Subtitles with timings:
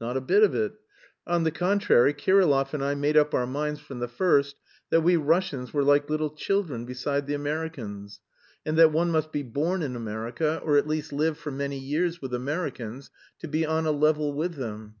[0.00, 0.72] "Not a bit of it.
[1.26, 4.54] On the contrary, Kirillov and I made up our minds from the first
[4.90, 8.20] that we Russians were like little children beside the Americans,
[8.64, 12.22] and that one must be born in America, or at least live for many years
[12.22, 13.10] with Americans
[13.40, 14.92] to be on a level with them.